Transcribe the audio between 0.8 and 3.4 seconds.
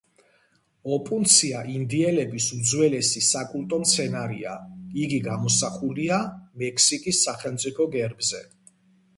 ოპუნცია ინდიელების უძველესი